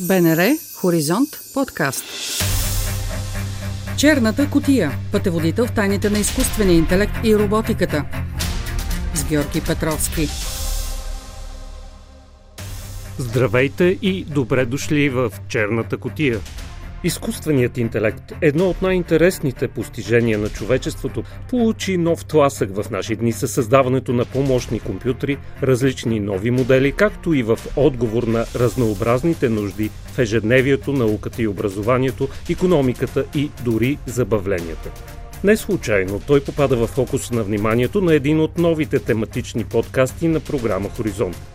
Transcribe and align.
БНР 0.00 0.56
Хоризонт 0.74 1.28
подкаст. 1.54 2.04
Черната 3.96 4.50
котия. 4.50 4.92
Пътеводител 5.12 5.66
в 5.66 5.72
тайните 5.72 6.10
на 6.10 6.18
изкуствения 6.18 6.76
интелект 6.76 7.12
и 7.24 7.36
роботиката. 7.36 8.04
С 9.14 9.24
Георги 9.24 9.60
Петровски. 9.60 10.28
Здравейте 13.18 13.84
и 14.02 14.24
добре 14.24 14.66
дошли 14.66 15.08
в 15.08 15.32
Черната 15.48 15.96
котия– 15.96 16.40
Изкуственият 17.04 17.78
интелект, 17.78 18.32
едно 18.40 18.68
от 18.68 18.82
най-интересните 18.82 19.68
постижения 19.68 20.38
на 20.38 20.48
човечеството, 20.48 21.22
получи 21.48 21.96
нов 21.96 22.24
тласък 22.24 22.76
в 22.76 22.90
наши 22.90 23.16
дни 23.16 23.32
със 23.32 23.52
създаването 23.52 24.12
на 24.12 24.24
помощни 24.24 24.80
компютри, 24.80 25.38
различни 25.62 26.20
нови 26.20 26.50
модели, 26.50 26.92
както 26.92 27.34
и 27.34 27.42
в 27.42 27.58
отговор 27.76 28.22
на 28.22 28.46
разнообразните 28.56 29.48
нужди 29.48 29.90
в 30.06 30.18
ежедневието, 30.18 30.92
науката 30.92 31.42
и 31.42 31.48
образованието, 31.48 32.28
економиката 32.50 33.24
и 33.34 33.50
дори 33.64 33.98
забавленията. 34.06 34.90
Не 35.44 35.56
случайно 35.56 36.20
той 36.26 36.40
попада 36.40 36.76
в 36.76 36.86
фокуса 36.86 37.34
на 37.34 37.42
вниманието 37.42 38.00
на 38.00 38.14
един 38.14 38.40
от 38.40 38.58
новите 38.58 38.98
тематични 38.98 39.64
подкасти 39.64 40.28
на 40.28 40.40
програма 40.40 40.88
Хоризонт– 40.88 41.36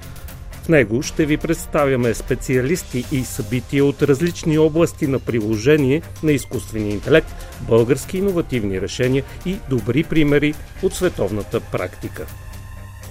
него 0.69 1.01
ще 1.01 1.25
ви 1.25 1.37
представяме 1.37 2.13
специалисти 2.13 3.05
и 3.11 3.25
събития 3.25 3.85
от 3.85 4.01
различни 4.01 4.57
области 4.57 5.07
на 5.07 5.19
приложение 5.19 6.01
на 6.23 6.31
изкуствения 6.31 6.93
интелект, 6.93 7.35
български 7.61 8.17
иновативни 8.17 8.81
решения 8.81 9.23
и 9.45 9.55
добри 9.69 10.03
примери 10.03 10.53
от 10.83 10.93
световната 10.93 11.59
практика. 11.59 12.25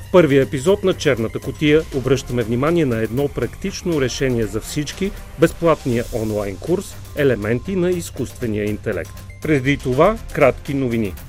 В 0.08 0.12
първия 0.12 0.42
епизод 0.42 0.84
на 0.84 0.94
Черната 0.94 1.38
котия 1.38 1.82
обръщаме 1.94 2.42
внимание 2.42 2.86
на 2.86 2.96
едно 2.96 3.28
практично 3.28 4.00
решение 4.00 4.46
за 4.46 4.60
всички– 4.60 5.10
безплатния 5.40 6.04
онлайн 6.12 6.56
курс 6.56 6.96
«Елементи 7.16 7.76
на 7.76 7.90
изкуствения 7.90 8.64
интелект». 8.64 9.10
Преди 9.42 9.76
това 9.76 10.18
кратки 10.32 10.74
новини– 10.74 11.14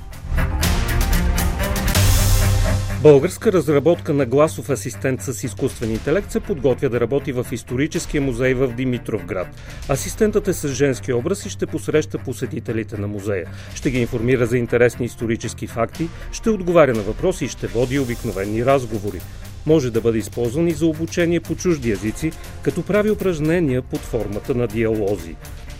Българска 3.03 3.52
разработка 3.52 4.14
на 4.14 4.25
гласов 4.25 4.69
асистент 4.69 5.22
с 5.22 5.44
изкуствен 5.44 5.92
интелект 5.92 6.31
се 6.31 6.39
подготвя 6.39 6.89
да 6.89 7.00
работи 7.00 7.31
в 7.31 7.47
историческия 7.52 8.22
музей 8.22 8.53
в 8.53 8.67
Димитровград. 8.67 9.47
Асистентът 9.89 10.47
е 10.47 10.53
с 10.53 10.67
женски 10.67 11.14
образ 11.14 11.45
и 11.45 11.50
ще 11.50 11.66
посреща 11.66 12.17
посетителите 12.17 12.97
на 12.97 13.08
музея. 13.08 13.45
Ще 13.75 13.92
ги 13.92 14.00
информира 14.00 14.45
за 14.45 14.58
интересни 14.58 15.05
исторически 15.05 15.67
факти, 15.67 16.09
ще 16.31 16.50
отговаря 16.50 16.94
на 16.94 17.02
въпроси 17.02 17.45
и 17.45 17.47
ще 17.47 17.67
води 17.67 18.00
обикновени 18.00 18.66
разговори. 18.66 19.22
Може 19.66 19.92
да 19.92 20.02
бъде 20.02 20.17
използван 20.17 20.67
и 20.67 20.72
за 20.72 20.86
обучение 20.86 21.39
по 21.39 21.55
чужди 21.55 21.92
езици, 21.92 22.31
като 22.61 22.81
прави 22.81 23.11
упражнения 23.11 23.81
под 23.81 24.00
формата 24.00 24.55
на 24.55 24.67
диалози. 24.67 25.36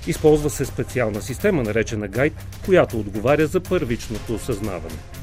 Използва 0.08 0.50
се 0.50 0.66
специална 0.66 1.22
система, 1.22 1.64
наречена 1.64 2.08
гайд, 2.08 2.34
която 2.66 3.00
отговаря 3.00 3.48
за 3.48 3.60
първичното 3.60 4.36
осъзнаване. 4.36 5.19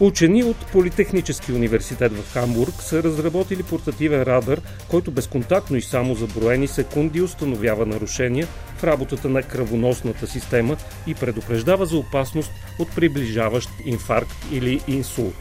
Учени 0.00 0.44
от 0.44 0.56
Политехнически 0.72 1.52
университет 1.52 2.12
в 2.12 2.32
Хамбург 2.32 2.74
са 2.82 3.02
разработили 3.02 3.62
портативен 3.62 4.22
радар, 4.22 4.60
който 4.88 5.10
безконтактно 5.10 5.76
и 5.76 5.82
само 5.82 6.14
за 6.14 6.26
броени 6.26 6.68
секунди 6.68 7.20
установява 7.20 7.86
нарушения 7.86 8.46
в 8.76 8.84
работата 8.84 9.28
на 9.28 9.42
кръвоносната 9.42 10.26
система 10.26 10.76
и 11.06 11.14
предупреждава 11.14 11.86
за 11.86 11.96
опасност 11.96 12.50
от 12.78 12.94
приближаващ 12.94 13.68
инфаркт 13.84 14.36
или 14.52 14.80
инсулт. 14.88 15.34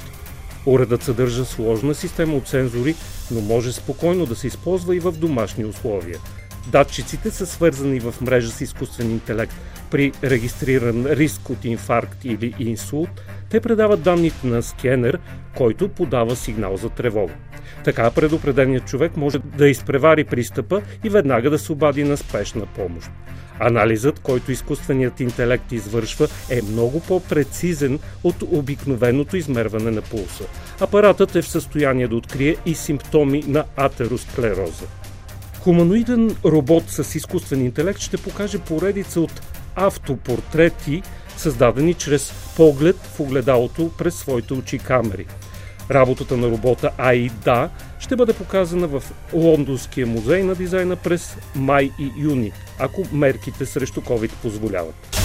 Уредът 0.66 1.04
съдържа 1.04 1.46
сложна 1.46 1.96
система 1.96 2.36
от 2.36 2.48
сензори, 2.48 2.96
но 3.32 3.42
може 3.42 3.74
спокойно 3.74 4.26
да 4.26 4.36
се 4.36 4.48
използва 4.48 4.96
и 4.96 5.00
в 5.00 5.12
домашни 5.12 5.66
условия. 5.66 6.20
Датчиците 6.68 7.32
са 7.32 7.46
свързани 7.46 8.00
в 8.00 8.16
мрежа 8.22 8.52
с 8.52 8.62
изкуствен 8.62 9.12
интелект. 9.12 9.54
При 9.92 10.12
регистриран 10.24 11.06
риск 11.06 11.50
от 11.50 11.66
инфаркт 11.66 12.26
или 12.26 12.54
инсулт– 12.60 13.10
те 13.50 13.60
предават 13.60 14.02
данните 14.02 14.48
на 14.48 14.64
скенер, 14.64 15.20
който 15.56 15.90
подава 15.90 16.36
сигнал 16.36 16.78
за 16.78 16.90
тревога. 16.90 17.34
Така 17.84 18.12
предупреденият 18.12 18.86
човек 18.86 19.18
може 19.18 19.40
да 19.40 19.68
изпревари 19.68 20.24
пристъпа 20.24 20.82
и 21.04 21.10
веднага 21.10 21.50
да 21.50 21.60
се 21.60 21.72
обади 21.72 22.04
на 22.04 22.18
спешна 22.18 22.66
помощ. 22.66 23.10
Анализът, 23.60 24.20
който 24.20 24.52
изкуственият 24.52 25.20
интелект 25.20 25.72
извършва, 25.72 26.28
е 26.50 26.62
много 26.62 27.00
по-прецизен 27.00 28.00
от 28.24 28.36
обикновеното 28.52 29.38
измерване 29.38 29.92
на 29.92 30.02
пулса. 30.02 30.44
Апаратът 30.80 31.36
е 31.36 31.42
в 31.42 31.48
състояние 31.48 32.08
да 32.08 32.16
открие 32.16 32.56
и 32.66 32.76
симптоми 32.76 33.44
на 33.48 33.64
атеросклероза. 33.78 34.86
Хуманоиден 35.60 36.36
робот 36.46 36.84
с 36.88 37.16
изкуствен 37.16 37.66
интелект 37.66 38.00
ще 38.00 38.18
покаже 38.18 38.60
поредица 38.60 39.22
от 39.22 39.42
автопортрети 39.76 41.02
създадени 41.38 41.94
чрез 41.94 42.34
поглед 42.56 42.96
в 42.96 43.20
огледалото 43.20 43.92
през 43.98 44.16
своите 44.16 44.54
очи 44.54 44.80
камери. 44.80 45.26
Работата 45.92 46.38
на 46.38 46.48
робота 46.48 46.92
AIDA 47.00 47.70
ще 48.00 48.16
бъде 48.16 48.34
показана 48.34 48.88
в 48.88 49.04
Лондонския 49.34 50.08
музей 50.08 50.44
на 50.44 50.56
дизайна 50.56 50.96
през 50.96 51.38
май 51.56 51.92
и 52.00 52.12
юни, 52.18 52.52
ако 52.80 53.04
мерките 53.12 53.66
срещу 53.66 54.02
COVID 54.02 54.32
позволяват. 54.42 55.25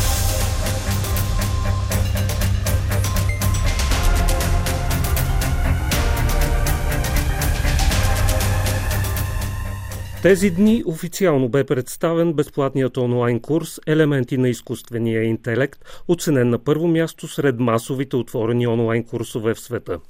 Тези 10.22 10.50
дни 10.50 10.82
официално 10.86 11.48
бе 11.48 11.64
представен 11.64 12.32
безплатният 12.32 12.96
онлайн 12.96 13.40
курс 13.40 13.80
Елементи 13.86 14.38
на 14.38 14.48
изкуствения 14.48 15.22
интелект, 15.22 15.84
оценен 16.08 16.50
на 16.50 16.58
първо 16.58 16.88
място 16.88 17.28
сред 17.28 17.60
масовите 17.60 18.16
отворени 18.16 18.66
онлайн 18.66 19.04
курсове 19.04 19.54
в 19.54 19.60
света. 19.60 20.00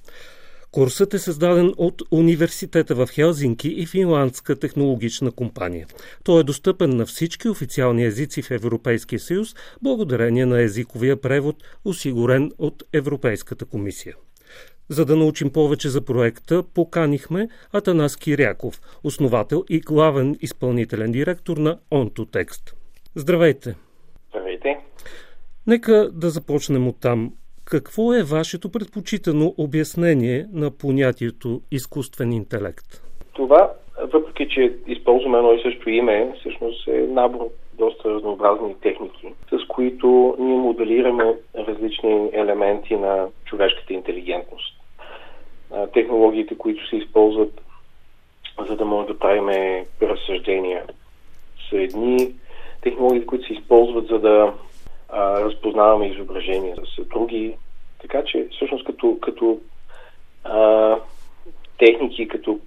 Курсът 0.71 1.15
е 1.15 1.19
създаден 1.19 1.75
от 1.77 2.03
Университета 2.11 2.95
в 2.95 3.09
Хелзинки 3.13 3.69
и 3.69 3.87
финландска 3.87 4.57
технологична 4.57 5.33
компания. 5.33 5.87
Той 6.25 6.41
е 6.41 6.45
достъпен 6.45 6.97
на 6.97 7.07
всички 7.07 7.49
официални 7.49 8.05
езици 8.05 8.43
в 8.43 8.51
Европейския 8.51 9.21
съюз, 9.21 9.55
благодарение 9.83 10.47
на 10.47 10.63
езиковия 10.63 11.21
превод, 11.21 11.57
осигурен 11.85 12.53
от 12.59 12.83
Европейската 12.93 13.65
комисия. 13.65 14.15
За 14.91 15.05
да 15.07 15.17
научим 15.17 15.53
повече 15.53 15.89
за 15.89 16.05
проекта, 16.05 16.63
поканихме 16.75 17.49
Атанас 17.73 18.17
Киряков, 18.17 18.75
основател 19.05 19.65
и 19.71 19.81
главен 19.81 20.37
изпълнителен 20.41 21.13
директор 21.13 21.57
на 21.57 21.79
OntoText. 21.93 22.75
Здравейте! 23.15 23.75
Здравейте! 24.31 24.79
Нека 25.67 26.11
да 26.13 26.31
започнем 26.31 26.89
от 26.89 27.01
там. 27.01 27.33
Какво 27.65 28.15
е 28.15 28.23
вашето 28.23 28.73
предпочитано 28.73 29.55
обяснение 29.59 30.47
на 30.53 30.71
понятието 30.71 31.61
изкуствен 31.71 32.33
интелект? 32.33 33.03
Това, 33.33 33.73
въпреки 34.13 34.49
че 34.55 34.75
използваме 34.87 35.39
едно 35.39 35.53
и 35.53 35.63
също 35.63 35.91
име, 35.91 36.33
всъщност 36.41 36.89
е 36.89 37.07
набор 37.09 37.51
доста 37.81 38.11
разнообразни 38.11 38.75
техники, 38.81 39.33
с 39.51 39.67
които 39.69 40.37
ние 40.39 40.57
моделираме 40.57 41.37
различни 41.55 42.31
елементи 42.33 42.97
на 42.97 43.27
човешката 43.45 43.93
интелигентност 43.93 44.81
технологиите, 45.93 46.59
които 46.59 46.89
се 46.89 46.97
използват, 46.97 47.61
за 48.69 48.77
да 48.77 48.85
може 48.85 49.09
да 49.09 49.19
правим 49.19 49.49
разсъждения, 50.03 50.85
са 51.71 51.77
едни. 51.77 52.35
Технологиите, 52.81 53.27
които 53.27 53.47
се 53.47 53.53
използват, 53.53 54.07
за 54.07 54.19
да 54.19 54.53
разпознаваме 55.13 56.07
изображения, 56.07 56.77
са 56.97 57.05
други. 57.05 57.57
Така 58.01 58.25
че, 58.25 58.49
всъщност, 58.53 58.85
като, 58.85 59.19
като 59.23 59.59
а, 60.45 60.97
техники, 61.79 62.29
като 62.29 62.61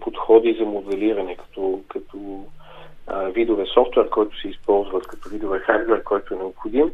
подходи 0.00 0.56
за 0.58 0.64
моделиране, 0.64 1.36
като, 1.36 1.77
софтуер, 3.78 4.08
който 4.08 4.40
се 4.40 4.48
използват, 4.48 5.06
като 5.06 5.28
видове 5.28 5.58
хардвер, 5.58 6.02
който 6.02 6.34
е 6.34 6.36
необходим, 6.36 6.90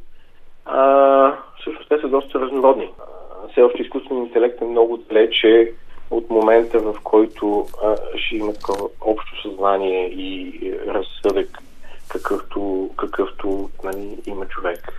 а, 0.64 1.36
всъщност 1.60 1.88
те 1.88 1.98
са 1.98 2.08
доста 2.08 2.40
разнородни 2.40 2.90
все 3.54 3.62
още 3.62 3.82
изкуственият 3.82 4.28
интелект 4.28 4.60
е 4.60 4.64
много 4.64 4.96
далече 4.96 5.72
от 6.10 6.30
момента, 6.30 6.78
в 6.78 6.94
който 7.04 7.66
а, 7.84 7.96
ще 8.16 8.36
има 8.36 8.52
общо 9.00 9.42
съзнание 9.42 10.08
и 10.08 10.60
разсъдък, 10.86 11.58
какъвто, 12.08 12.90
какъвто 12.96 13.70
нали, 13.84 14.16
има 14.26 14.46
човек. 14.46 14.92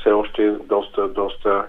Все 0.00 0.10
още 0.10 0.44
е 0.44 0.50
доста, 0.50 1.08
доста, 1.08 1.66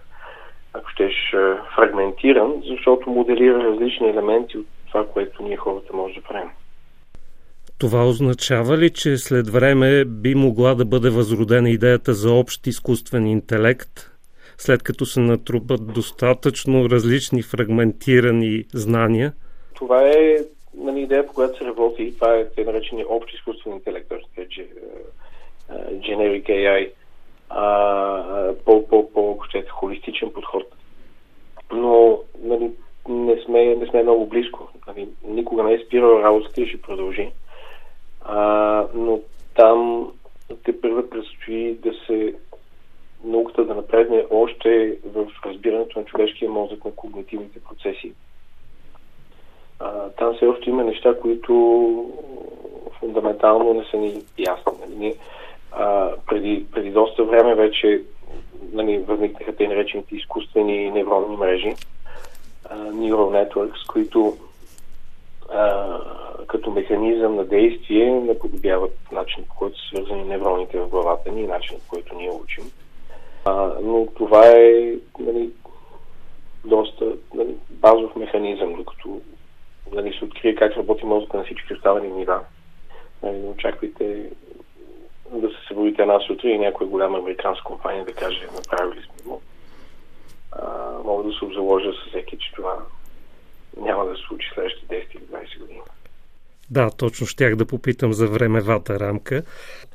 ако 0.73 0.89
щеш, 0.89 1.35
фрагментиран, 1.75 2.53
защото 2.67 3.09
моделира 3.09 3.63
различни 3.63 4.09
елементи 4.09 4.57
от 4.57 4.65
това, 4.87 5.07
което 5.07 5.43
ние 5.43 5.57
хората 5.57 5.95
може 5.95 6.13
да 6.15 6.21
правим. 6.21 6.49
Това 7.85 8.07
означава 8.07 8.77
ли, 8.77 8.89
че 8.89 9.17
след 9.17 9.49
време 9.49 10.05
би 10.05 10.35
могла 10.35 10.75
да 10.75 10.85
бъде 10.85 11.09
възродена 11.09 11.69
идеята 11.69 12.13
за 12.13 12.33
общ 12.33 12.67
изкуствен 12.67 13.27
интелект, 13.27 14.11
след 14.57 14.83
като 14.83 15.05
се 15.05 15.19
натрупат 15.19 15.93
достатъчно 15.93 16.89
различни 16.89 17.41
фрагментирани 17.41 18.63
знания? 18.73 19.33
Това 19.73 20.09
е 20.09 20.37
нали, 20.77 21.01
идея, 21.01 21.27
по 21.27 21.33
която 21.33 21.57
се 21.57 21.65
работи, 21.65 22.13
това 22.15 22.35
е 22.35 22.49
те 22.49 22.63
наречени 22.63 23.05
общ 23.09 23.33
изкуствен 23.33 23.73
интелект, 23.73 24.09
т.е. 24.09 24.47
generic 25.95 26.45
AI, 26.49 26.89
по, 28.65 28.87
по, 28.87 29.11
по 29.13 29.39
холистичен 29.71 30.29
подход. 30.33 30.63
Но 31.73 32.19
нали, 32.43 32.71
не, 33.09 33.41
сме, 33.45 33.75
не 33.75 33.87
сме 33.87 34.03
много 34.03 34.25
близко. 34.25 34.69
Нали, 34.87 35.07
никога 35.27 35.63
не 35.63 35.73
е 35.73 35.79
спирал 35.85 36.21
работата 36.23 36.61
и 36.61 36.67
ще 36.67 36.81
продължи. 36.81 37.31
А, 38.25 38.87
но 38.93 39.19
там 39.55 40.11
те 40.63 40.81
първо 40.81 41.09
предстои 41.09 41.75
да 41.75 41.91
се 42.07 42.35
науката 43.23 43.65
да 43.65 43.75
напредне 43.75 44.25
още 44.29 44.97
в 45.05 45.25
разбирането 45.45 45.99
на 45.99 46.05
човешкия 46.05 46.51
мозък, 46.51 46.85
на 46.85 46.91
когнитивните 46.91 47.59
процеси. 47.59 48.13
А, 49.79 50.09
там 50.09 50.35
все 50.35 50.45
още 50.45 50.69
има 50.69 50.83
неща, 50.83 51.19
които 51.21 51.53
фундаментално 52.99 53.73
не 53.73 53.85
са 53.91 53.97
ни 53.97 54.23
ясни. 54.37 54.73
Нали? 54.89 55.15
А, 55.71 56.11
преди, 56.27 56.65
преди 56.71 56.91
доста 56.91 57.23
време 57.23 57.55
вече 57.55 58.01
нали, 58.71 58.97
възникнаха 58.97 59.55
те 59.55 59.67
наречените 59.67 60.15
изкуствени 60.15 60.91
невронни 60.91 61.37
мрежи, 61.37 61.75
а, 62.69 62.77
neural 62.77 63.49
networks, 63.49 63.87
които 63.87 64.37
а, 65.53 65.99
като 66.47 66.71
механизъм 66.71 67.35
на 67.35 67.45
действие 67.45 68.11
наподобяват 68.11 68.97
начин 69.11 69.43
по 69.47 69.55
който 69.55 69.79
са 69.79 69.87
свързани 69.87 70.23
невроните 70.23 70.79
в 70.79 70.87
главата 70.87 71.31
ни 71.31 71.41
и 71.41 71.47
начин 71.47 71.77
по 71.79 71.89
който 71.89 72.15
ние 72.15 72.31
учим. 72.31 72.71
А, 73.45 73.71
но 73.81 74.07
това 74.15 74.47
е 74.47 74.95
нали, 75.19 75.49
доста 76.65 77.15
нали, 77.33 77.55
базов 77.69 78.15
механизъм, 78.15 78.73
докато 78.73 79.21
нали, 79.91 80.13
се 80.19 80.25
открие 80.25 80.55
как 80.55 80.77
работи 80.77 81.05
мозъка 81.05 81.37
на 81.37 81.43
всички 81.43 81.73
останали 81.73 82.07
нива. 82.07 82.39
Нали, 83.23 83.37
не 83.37 83.49
очаквайте 83.49 84.29
да 85.31 85.49
се 85.49 85.55
събудите 85.67 86.01
една 86.01 86.19
сутрин 86.19 86.55
и 86.55 86.65
някоя 86.65 86.89
голяма 86.89 87.17
американска 87.17 87.63
компания 87.63 88.05
да 88.05 88.13
каже 88.13 88.47
направили 88.55 89.01
сме 89.01 89.31
го. 89.31 89.41
мога 91.03 91.23
да 91.23 91.33
се 91.33 91.45
обзаложа 91.45 91.91
с 91.91 92.09
всеки, 92.09 92.37
че 92.37 92.51
това 92.55 92.77
няма 93.77 94.05
да 94.05 94.15
се 94.15 94.21
случи 94.27 94.49
следващите 94.53 94.95
10 94.95 95.15
или 95.15 95.23
20 95.23 95.59
години. 95.59 95.81
Да, 96.71 96.89
точно 96.97 97.27
щях 97.27 97.55
да 97.55 97.65
попитам 97.65 98.13
за 98.13 98.27
времевата 98.27 98.99
рамка. 98.99 99.43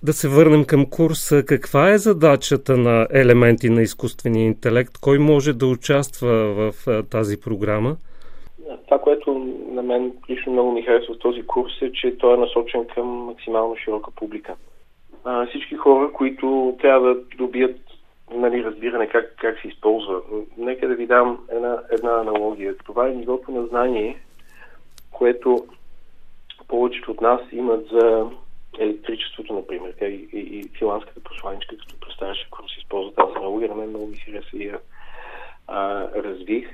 Да 0.03 0.13
се 0.13 0.29
върнем 0.29 0.65
към 0.65 0.87
курса. 0.87 1.45
Каква 1.47 1.91
е 1.91 1.99
задачата 1.99 2.77
на 2.77 3.07
елементи 3.13 3.71
на 3.71 3.83
изкуствения 3.83 4.47
интелект? 4.47 4.99
Кой 5.01 5.19
може 5.19 5.53
да 5.53 5.67
участва 5.67 6.31
в 6.55 6.73
тази 7.11 7.41
програма? 7.41 7.97
Това, 8.85 8.99
което 8.99 9.35
на 9.73 9.83
мен 9.83 10.13
лично 10.31 10.53
много 10.53 10.73
ми 10.73 10.83
харесва 10.83 11.15
в 11.15 11.19
този 11.19 11.47
курс 11.47 11.73
е, 11.83 11.93
че 11.93 12.19
той 12.19 12.35
е 12.35 12.41
насочен 12.41 12.87
към 12.95 13.07
максимално 13.07 13.77
широка 13.77 14.11
публика. 14.11 14.55
Всички 15.49 15.75
хора, 15.75 16.13
които 16.13 16.77
трябва 16.81 17.15
да 17.15 17.21
добият 17.37 17.77
нали, 18.35 18.65
разбиране 18.65 19.07
как, 19.09 19.35
как 19.41 19.61
се 19.61 19.69
използва. 19.69 20.21
Нека 20.59 20.89
да 20.89 20.95
ви 20.95 21.07
дам 21.07 21.39
една, 21.53 21.79
една 21.91 22.21
аналогия. 22.21 22.75
Това 22.87 23.09
е 23.09 23.15
нивото 23.15 23.51
на 23.51 23.67
знание, 23.67 24.17
което 25.11 25.65
повечето 26.71 27.11
от 27.11 27.21
нас 27.21 27.41
имат 27.53 27.87
за 27.93 28.31
електричеството, 28.79 29.53
например. 29.55 29.95
И, 30.01 30.29
и, 30.33 30.39
и 30.39 30.69
филанската 30.79 31.21
посланичка, 31.21 31.77
като 31.77 32.01
представяше, 32.01 32.49
ако 32.53 32.69
се 32.69 32.81
използва 32.81 33.15
тази 33.15 33.37
аналогия, 33.37 33.69
на 33.69 33.75
мен 33.75 33.89
много 33.89 34.07
ми 34.07 34.17
хареса 34.17 34.57
и 34.57 34.67
я 34.67 34.79
а, 35.69 36.09
развих, 36.23 36.69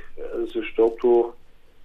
защото 0.54 1.32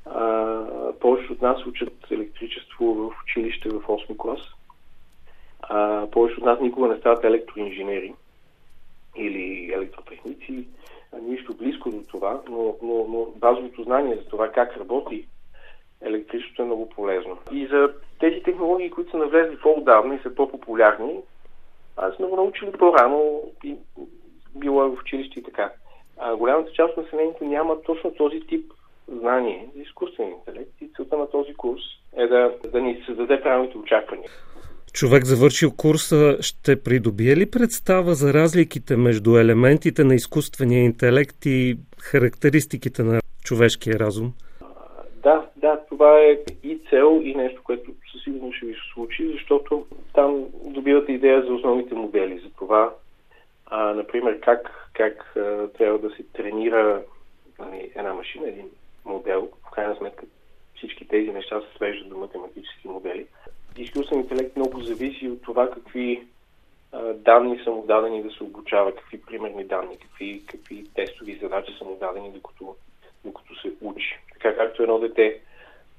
а, 0.06 0.94
повечето 1.00 1.34
от 1.34 1.42
нас 1.42 1.66
учат 1.66 2.12
електричество 2.12 2.94
в 2.94 3.12
училище 3.24 3.70
в 3.70 3.82
8 3.82 4.18
клас. 4.18 4.40
А, 5.62 6.08
повечето 6.12 6.42
от 6.42 6.46
нас 6.46 6.60
никога 6.62 6.88
не 6.88 7.00
стават 7.00 7.24
електроинженери 7.24 8.14
или 9.18 9.74
електротехници, 9.74 10.68
нищо 11.22 11.54
близко 11.54 11.92
до 11.92 12.04
това, 12.04 12.42
но, 12.50 12.76
но, 12.82 13.06
но 13.10 13.26
базовото 13.36 13.84
знание 13.84 14.16
за 14.16 14.26
това 14.26 14.52
как 14.52 14.78
работи 14.78 15.28
електричеството 16.02 16.62
е 16.62 16.66
много 16.66 16.90
полезно. 16.90 17.38
И 17.52 17.68
за 17.68 17.94
тези 18.20 18.44
технологии, 18.44 18.92
които 18.92 19.12
са 19.12 19.18
навлезли 19.18 19.58
по-отдавна 19.58 20.16
и 20.16 20.20
са 20.20 20.36
по-популярни, 20.36 21.20
аз 21.98 22.16
сме 22.16 22.28
го 22.28 22.36
научили 22.36 22.72
по-рано 22.72 23.42
и 23.64 23.76
било 24.56 24.84
е 24.84 24.90
в 24.90 25.00
училище 25.02 25.40
и 25.40 25.44
така. 25.44 25.72
А 26.18 26.36
голямата 26.36 26.72
част 26.72 26.98
от 26.98 27.04
населението 27.04 27.44
няма 27.44 27.82
точно 27.82 28.14
този 28.14 28.40
тип 28.40 28.72
знание 29.20 29.68
за 29.76 29.82
изкуствен 29.82 30.28
интелект 30.28 30.82
и 30.82 30.90
целта 30.96 31.18
на 31.18 31.30
този 31.30 31.54
курс 31.54 31.82
е 32.18 32.28
да, 32.28 32.54
да 32.72 32.82
ни 32.82 33.04
създаде 33.06 33.42
правилните 33.42 33.78
очаквания. 33.78 34.30
Човек 34.94 35.26
завършил 35.26 35.72
курса 35.78 36.38
ще 36.42 36.84
придобие 36.84 37.36
ли 37.36 37.52
представа 37.52 38.14
за 38.14 38.34
разликите 38.34 38.98
между 38.98 39.38
елементите 39.38 40.04
на 40.04 40.16
изкуствения 40.16 40.84
интелект 40.84 41.46
и 41.46 41.78
характеристиките 42.00 43.04
на 43.04 43.22
човешкия 43.44 44.00
разум? 44.00 44.34
Да, 45.62 45.80
това 45.90 46.20
е 46.20 46.38
и 46.64 46.80
цел, 46.90 47.22
и 47.24 47.36
нещо, 47.36 47.64
което 47.64 47.92
със 48.12 48.24
сигурност 48.24 48.58
ще 48.58 48.66
ви 48.66 48.74
се 48.74 48.80
случи, 48.94 49.32
защото 49.32 49.86
там 50.14 50.46
добивате 50.64 51.12
идея 51.12 51.42
за 51.42 51.54
основните 51.54 51.96
модели, 51.96 52.40
за 52.40 52.50
това, 52.50 52.94
а, 53.66 53.94
например, 53.94 54.40
как, 54.40 54.90
как 54.94 55.34
а, 55.38 55.68
трябва 55.68 56.00
да 56.00 56.10
се 56.16 56.24
тренира 56.24 57.04
нали, 57.60 57.92
една 57.96 58.14
машина, 58.14 58.48
един 58.48 58.70
модел. 59.06 59.50
В 59.68 59.72
крайна 59.72 59.96
сметка 59.96 60.26
всички 60.76 61.08
тези 61.08 61.32
неща 61.32 61.62
се 61.62 61.78
свеждат 61.78 62.10
до 62.10 62.18
математически 62.18 62.88
модели. 62.88 63.26
Изкуствен 63.78 64.20
интелект 64.20 64.56
много 64.56 64.80
зависи 64.80 65.28
от 65.28 65.42
това 65.42 65.72
какви 65.72 66.28
а, 66.92 67.14
данни 67.14 67.60
са 67.64 67.72
му 67.72 67.86
дадени 67.86 68.24
да 68.24 68.32
се 68.32 68.44
обучава, 68.44 68.96
какви 68.96 69.22
примерни 69.22 69.64
данни, 69.64 69.98
какви, 69.98 70.44
какви 70.46 70.86
тестови 70.96 71.40
задачи 71.42 71.74
са 71.78 71.86
му 71.86 71.96
дадени, 71.96 72.32
докато, 72.32 72.76
докато 73.26 73.62
се 73.62 73.72
учи. 73.82 74.20
Така 74.34 74.56
както 74.56 74.84
едно 74.84 75.00
дете 75.00 75.42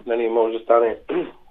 нали, 0.06 0.28
може 0.28 0.58
да 0.58 0.64
стане 0.64 0.99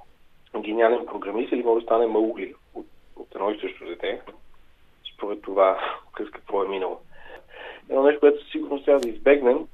гениален 0.59 1.05
програмист 1.05 1.51
или 1.51 1.63
може 1.63 1.81
да 1.81 1.85
стане 1.85 2.07
маугли 2.07 2.53
от, 2.73 2.85
от 3.15 3.35
едно 3.35 3.51
и 3.51 3.59
също 3.59 3.85
дете, 3.85 4.21
според 5.13 5.41
това 5.41 5.79
през 6.17 6.29
какво 6.29 6.63
е 6.63 6.67
минало. 6.67 6.99
Едно 7.89 8.03
нещо, 8.03 8.19
което 8.19 8.49
сигурно 8.51 8.83
трябва 8.83 9.01
да 9.01 9.09
избегнем, 9.09 9.67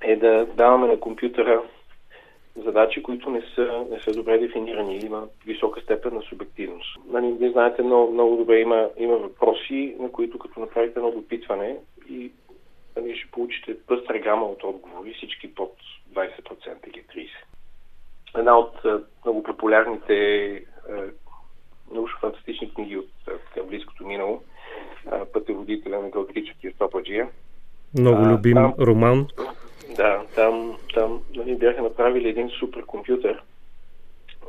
е 0.00 0.16
да 0.16 0.46
даваме 0.46 0.86
на 0.86 1.00
компютъра 1.00 1.62
задачи, 2.56 3.02
които 3.02 3.30
не 3.30 3.42
са, 3.54 3.86
не 3.90 4.00
са 4.00 4.12
добре 4.12 4.38
дефинирани 4.38 4.96
или 4.96 5.06
има 5.06 5.28
висока 5.46 5.80
степен 5.80 6.14
на 6.14 6.22
субективност. 6.22 6.98
Нали, 7.06 7.32
вие 7.32 7.50
знаете 7.50 7.82
много, 7.82 8.12
много 8.12 8.36
добре, 8.36 8.60
има, 8.60 8.88
има 8.96 9.16
въпроси, 9.16 9.96
на 9.98 10.12
които 10.12 10.38
като 10.38 10.60
направите 10.60 10.98
едно 10.98 11.10
допитване 11.10 11.76
и 12.08 12.32
нали, 12.96 13.16
ще 13.16 13.30
получите 13.30 13.76
пъстра 13.86 14.18
гама 14.18 14.46
от 14.46 14.64
отговори, 14.64 15.14
всички 15.14 15.54
под 15.54 15.72
20% 16.12 16.28
или 16.86 17.02
30%. 17.02 17.28
Една 18.38 18.58
от 18.58 18.84
а, 18.84 19.02
много 19.24 19.42
популярните 19.42 20.64
научно-фантастични 21.92 22.74
книги 22.74 22.96
от 22.96 23.10
а, 23.56 23.62
близкото 23.62 24.06
минало, 24.06 24.42
пътеводителя 25.32 26.00
на 26.00 26.10
Галактическия 26.10 26.72
Стопаджия. 26.72 27.28
Много 27.98 28.26
любим 28.26 28.54
там, 28.54 28.74
роман. 28.80 29.26
Да, 29.96 30.22
там, 30.34 30.76
там 30.94 31.22
нали, 31.36 31.56
бяха 31.56 31.82
направили 31.82 32.28
един 32.28 32.50
суперкомпютър, 32.50 33.42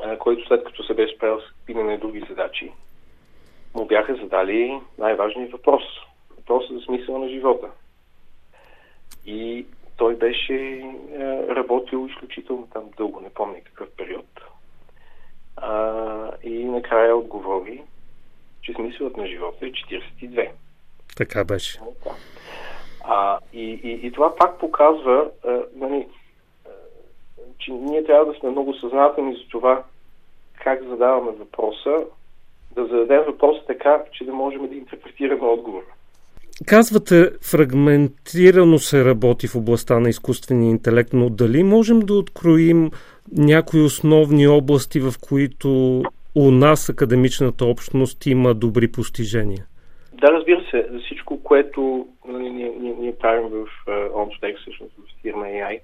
а, 0.04 0.18
който 0.18 0.48
след 0.48 0.63
като 0.63 0.84
се 0.84 0.94
беше 0.94 1.15
справил 1.15 1.39
с 1.39 1.65
пине 1.65 1.84
на 1.84 1.98
други 1.98 2.24
задачи, 2.30 2.72
му 3.75 3.86
бяха 3.86 4.15
задали 4.15 4.80
най-важният 4.98 5.51
въпрос. 5.51 5.84
Въпросът 6.38 6.77
за 6.77 6.82
смисъл 6.86 7.18
на 7.18 7.30
живота. 7.30 7.68
И 9.25 9.65
той 9.97 10.15
беше 10.15 10.53
е, 10.53 10.85
работил 11.55 12.07
изключително 12.09 12.67
там 12.73 12.83
дълго, 12.97 13.21
не 13.21 13.29
помня 13.29 13.55
какъв 13.63 13.89
период. 13.97 14.25
А, 15.57 16.31
и 16.43 16.65
накрая 16.65 17.15
отговори, 17.15 17.83
че 18.61 18.73
смисълът 18.73 19.17
на 19.17 19.27
живота 19.27 19.65
е 19.65 19.71
42. 19.71 20.49
Така 21.17 21.43
беше. 21.43 21.79
А, 23.03 23.39
и, 23.53 23.79
и, 23.83 24.07
и 24.07 24.11
това 24.11 24.35
пак 24.35 24.59
показва, 24.59 25.29
а, 25.47 25.59
нали, 25.75 26.07
че 27.57 27.71
ние 27.71 28.03
трябва 28.03 28.25
да 28.33 28.39
сме 28.39 28.49
много 28.49 28.73
съзнателни 28.73 29.35
за 29.35 29.49
това 29.49 29.83
как 30.63 30.83
задаваме 30.83 31.31
въпроса, 31.31 32.05
да 32.71 32.85
зададем 32.85 33.23
въпроса 33.27 33.61
така, 33.67 34.03
че 34.11 34.25
да 34.25 34.33
можем 34.33 34.67
да 34.67 34.75
интерпретираме 34.75 35.47
отговора. 35.47 35.85
Казвате, 36.67 37.31
фрагментирано 37.51 38.77
се 38.77 39.05
работи 39.05 39.47
в 39.47 39.55
областта 39.55 40.00
на 40.00 40.09
изкуствения 40.09 40.69
интелект, 40.69 41.13
но 41.13 41.29
дали 41.29 41.63
можем 41.63 42.00
да 42.00 42.13
откроим 42.13 42.91
някои 43.38 43.81
основни 43.81 44.47
области, 44.47 45.00
в 45.00 45.13
които 45.29 46.01
у 46.35 46.51
нас 46.51 46.89
академичната 46.89 47.65
общност 47.65 48.25
има 48.25 48.53
добри 48.53 48.91
постижения? 48.91 49.65
Да, 50.13 50.31
разбира 50.31 50.62
се. 50.71 50.88
За 50.91 51.00
всичко, 51.00 51.43
което 51.43 52.07
нали, 52.27 52.50
ние, 52.50 52.71
ние, 52.79 52.95
ние 53.00 53.15
правим 53.15 53.50
в 53.50 53.65
OnStack, 53.89 54.59
всъщност 54.62 54.93
в 54.93 55.21
фирма 55.21 55.45
AI, 55.45 55.79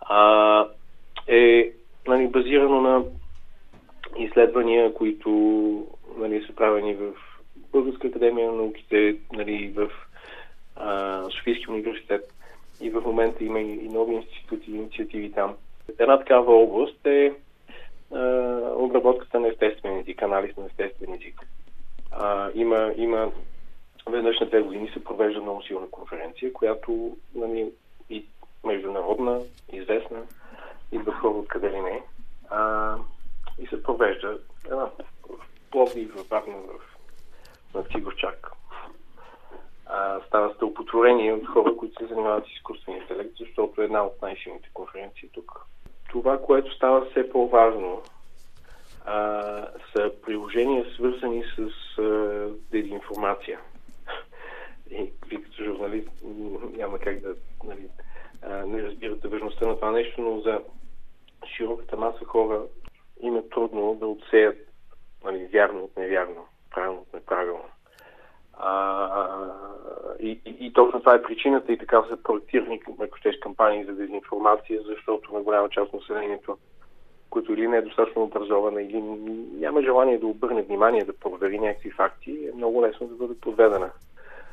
а, 0.00 0.68
е 1.28 1.72
нали, 2.08 2.28
базирано 2.28 2.80
на 2.80 3.02
изследвания, 4.18 4.94
които 4.94 5.30
нали, 6.18 6.44
са 6.46 6.54
правени 6.54 6.94
в 6.94 7.12
Българска 7.74 8.06
академия 8.06 8.50
на 8.50 8.56
науките, 8.56 9.16
нали, 9.32 9.72
в 9.76 9.90
а, 10.76 11.22
Софийския 11.30 11.74
университет 11.74 12.34
и 12.80 12.90
в 12.90 13.00
момента 13.00 13.44
има 13.44 13.60
и, 13.60 13.88
нови 13.88 14.14
институти 14.14 14.70
и 14.70 14.74
инициативи 14.74 15.32
там. 15.32 15.56
Една 15.98 16.18
такава 16.18 16.54
област 16.54 17.06
е 17.06 17.32
а, 18.14 18.20
обработката 18.76 19.40
на 19.40 19.48
естествен 19.48 19.98
език, 19.98 20.22
анализ 20.22 20.56
на 20.56 20.66
естествен 20.66 21.14
език. 21.14 21.40
А, 22.12 22.50
има, 22.54 22.92
има 22.96 23.32
веднъж 24.10 24.40
на 24.40 24.46
две 24.46 24.62
години 24.62 24.90
се 24.92 25.04
провежда 25.04 25.40
много 25.40 25.62
силна 25.62 25.90
конференция, 25.90 26.52
която 26.52 27.16
нали, 27.34 27.70
и 28.10 28.24
международна, 28.64 29.40
известна, 29.72 30.22
идва 30.92 31.12
хора 31.12 31.34
откъде 31.34 31.70
ли 31.70 31.80
не. 31.80 32.02
А, 32.50 32.94
и 33.58 33.66
се 33.66 33.82
провежда 33.82 34.38
една 34.64 34.86
в 34.86 35.38
Пловдив, 35.70 36.14
в 36.14 36.28
Варна, 36.30 36.54
в, 36.56 36.93
на 37.74 37.84
Цигорчак. 37.84 38.50
А, 39.86 40.20
стълпотворение 40.54 41.32
от 41.32 41.46
хора, 41.46 41.76
които 41.76 41.98
се 41.98 42.06
занимават 42.06 42.44
с 42.44 42.52
изкуствен 42.52 42.96
интелект, 42.96 43.32
защото 43.38 43.82
е 43.82 43.84
една 43.84 44.02
от 44.02 44.22
най-силните 44.22 44.68
конференции 44.74 45.28
тук. 45.32 45.66
Това, 46.08 46.42
което 46.42 46.74
става 46.74 47.04
все 47.10 47.30
по-важно, 47.30 48.02
а, 49.04 49.16
са 49.92 50.12
приложения, 50.22 50.86
свързани 50.94 51.44
с 51.44 51.98
а, 51.98 52.48
дезинформация. 52.70 53.60
И 54.90 55.12
вие 55.26 55.42
като 55.42 55.64
журналист 55.64 56.08
няма 56.76 56.98
как 56.98 57.20
да 57.20 57.34
нали, 57.64 57.88
а, 58.42 58.66
не 58.66 58.82
разбирате 58.82 59.28
важността 59.28 59.66
на 59.66 59.74
това 59.74 59.90
нещо, 59.90 60.20
но 60.20 60.40
за 60.40 60.60
широката 61.56 61.96
маса 61.96 62.24
хора 62.24 62.62
им 63.20 63.36
е 63.36 63.48
трудно 63.48 63.94
да 63.94 64.06
отсеят 64.06 64.68
нали, 65.24 65.48
вярно 65.52 65.84
от 65.84 65.96
невярно, 65.96 66.46
правилно 66.74 67.06
неправилно. 67.14 67.64
А, 68.58 69.26
и, 70.20 70.40
и, 70.44 70.72
точно 70.72 71.00
това 71.00 71.14
е 71.14 71.22
причината 71.22 71.72
и 71.72 71.78
така 71.78 72.02
са 72.08 72.16
проектирани, 72.22 72.80
ако 73.00 73.16
щеш, 73.18 73.38
кампании 73.38 73.84
за 73.84 73.92
дезинформация, 73.92 74.80
защото 74.86 75.34
на 75.34 75.40
голяма 75.40 75.68
част 75.68 75.92
от 75.92 76.00
населението, 76.00 76.58
които 77.30 77.52
или 77.52 77.68
не 77.68 77.76
е 77.76 77.82
достатъчно 77.82 78.22
образована, 78.22 78.82
или 78.82 79.02
няма 79.58 79.82
желание 79.82 80.18
да 80.18 80.26
обърне 80.26 80.62
внимание, 80.62 81.04
да 81.04 81.12
провери 81.12 81.58
някакви 81.58 81.90
факти, 81.90 82.48
е 82.52 82.56
много 82.56 82.82
лесно 82.82 83.06
да 83.06 83.14
бъде 83.14 83.40
подведена. 83.40 83.90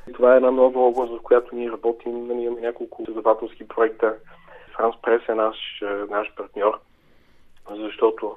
И 0.09 0.13
това 0.13 0.33
е 0.33 0.35
една 0.35 0.51
нова 0.51 0.81
област, 0.81 1.13
в 1.13 1.21
която 1.21 1.55
ние 1.55 1.71
работим. 1.71 2.27
Ние 2.27 2.45
имаме 2.45 2.61
няколко 2.61 3.01
изследователски 3.01 3.67
проекта. 3.67 4.15
Франс 4.75 4.95
Прес 5.01 5.21
е 5.29 5.33
наш, 5.33 5.57
наш 6.09 6.33
партньор, 6.35 6.79
защото 7.69 8.35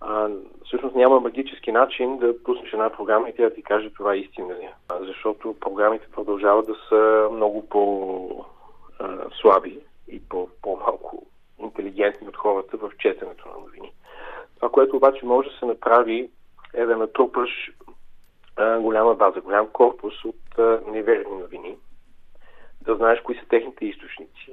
а, 0.00 0.28
всъщност 0.66 0.96
няма 0.96 1.20
магически 1.20 1.72
начин 1.72 2.18
да 2.18 2.42
пуснеш 2.42 2.72
една 2.72 2.90
програма 2.90 3.28
и 3.28 3.34
тя 3.36 3.42
да 3.42 3.54
ти 3.54 3.62
каже 3.62 3.90
това 3.90 4.14
е 4.14 4.18
истина 4.18 4.54
ли. 4.54 4.68
Защото 5.00 5.56
програмите 5.60 6.10
продължават 6.12 6.66
да 6.66 6.74
са 6.88 7.28
много 7.32 7.68
по-слаби 7.68 8.58
и 10.08 10.28
по- 10.28 10.48
по-малко 10.62 11.26
интелигентни 11.58 12.28
от 12.28 12.36
хората 12.36 12.76
в 12.76 12.90
четенето 12.98 13.48
на 13.48 13.54
новини. 13.60 13.92
Това, 14.56 14.68
което 14.68 14.96
обаче 14.96 15.26
може 15.26 15.48
да 15.48 15.56
се 15.56 15.66
направи 15.66 16.30
е 16.74 16.84
да 16.84 16.96
натрупаш 16.96 17.50
а, 18.56 18.78
голяма 18.78 19.14
база, 19.14 19.40
голям 19.40 19.66
корпус 19.66 20.24
от 20.24 20.58
а, 20.58 20.80
неверни 20.86 21.38
новини, 21.38 21.76
да 22.82 22.96
знаеш 22.96 23.20
кои 23.20 23.34
са 23.34 23.48
техните 23.48 23.86
източници, 23.86 24.52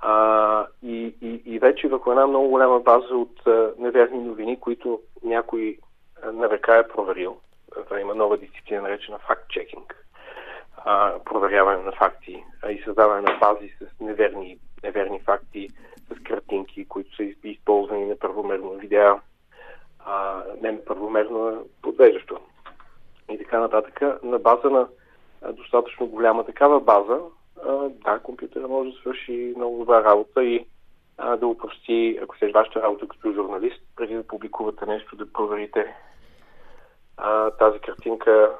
а, 0.00 0.65
вече 1.66 1.88
върху 1.88 2.10
една 2.10 2.26
много 2.26 2.48
голяма 2.48 2.80
база 2.80 3.14
от 3.14 3.46
а, 3.46 3.72
неверни 3.78 4.18
новини, 4.18 4.60
които 4.60 5.00
някой 5.24 5.78
а, 6.22 6.32
на 6.32 6.50
ръка 6.50 6.78
е 6.78 6.88
проверил. 6.88 7.36
Това 7.84 8.00
има 8.00 8.14
нова 8.14 8.36
дисциплина, 8.36 8.82
наречена 8.82 9.18
факт-чекинг. 9.18 9.94
проверяване 11.24 11.82
на 11.82 11.92
факти 11.92 12.44
а, 12.62 12.70
и 12.70 12.82
създаване 12.84 13.20
на 13.20 13.38
бази 13.40 13.68
с 13.68 14.00
неверни, 14.00 14.58
неверни 14.82 15.20
факти, 15.20 15.68
с 16.10 16.22
картинки, 16.22 16.88
които 16.88 17.16
са 17.16 17.22
използвани 17.44 18.04
неправомерно 18.06 18.70
видеа, 18.70 19.20
а, 20.04 20.42
не 20.62 20.72
неправомерно 20.72 21.66
подвеждащо. 21.82 22.38
И 23.30 23.38
така 23.38 23.60
нататък. 23.60 24.00
На 24.22 24.38
база 24.38 24.70
на 24.70 24.88
достатъчно 25.52 26.06
голяма 26.06 26.44
такава 26.44 26.80
база, 26.80 27.20
да, 28.04 28.18
компютъра 28.18 28.68
може 28.68 28.90
да 28.90 28.96
свърши 28.96 29.54
много 29.56 29.78
добра 29.78 30.04
работа 30.04 30.44
и 30.44 30.66
а, 31.18 31.36
да 31.36 31.46
упрости, 31.46 32.18
ако 32.22 32.38
се 32.38 32.50
вашата 32.50 32.82
работа 32.82 33.08
като 33.08 33.32
журналист, 33.32 33.82
преди 33.96 34.14
да 34.14 34.26
публикувате 34.26 34.86
нещо, 34.86 35.16
да 35.16 35.32
проверите 35.32 35.94
а, 37.16 37.50
тази 37.50 37.78
картинка 37.78 38.50